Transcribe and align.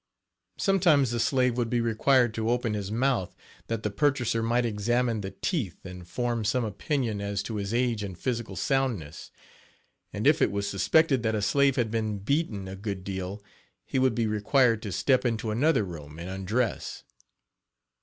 Sometimes 0.57 1.11
the 1.11 1.19
slave 1.19 1.57
would 1.57 1.69
be 1.69 1.79
required 1.79 2.33
to 2.33 2.49
open 2.49 2.73
his 2.73 2.91
mouth 2.91 3.35
that 3.67 3.83
the 3.83 3.91
purchaser 3.91 4.41
might 4.41 4.65
examine 4.65 5.21
the 5.21 5.29
teeth 5.29 5.85
and 5.85 6.07
form 6.07 6.43
some 6.43 6.65
opinion 6.65 7.21
as 7.21 7.43
to 7.43 7.57
his 7.57 7.71
age 7.71 8.01
and 8.01 8.17
physical 8.17 8.55
soundness; 8.55 9.29
and 10.11 10.25
if 10.25 10.41
it 10.41 10.49
was 10.51 10.67
suspected 10.67 11.21
that 11.21 11.35
a 11.35 11.41
slave 11.43 11.75
had 11.75 11.91
been 11.91 12.17
beaten 12.17 12.67
a 12.67 12.75
good 12.75 13.03
deal 13.03 13.43
he 13.85 13.99
would 13.99 14.15
be 14.15 14.25
required 14.25 14.81
to 14.81 14.91
step 14.91 15.23
into 15.23 15.51
another 15.51 15.83
room 15.83 16.17
and 16.17 16.31
undress. 16.31 17.03